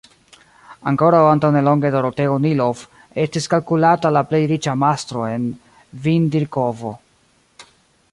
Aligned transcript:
Ankoraŭ 0.91 1.19
antaŭ 1.33 1.51
nelonge 1.57 1.91
Doroteo 1.95 2.39
Nilov 2.45 2.81
estis 3.25 3.47
kalkulata 3.55 4.13
la 4.17 4.25
plej 4.31 4.41
riĉa 4.53 4.75
mastro 4.85 5.27
en 5.35 5.47
Vindirkovo. 6.07 6.95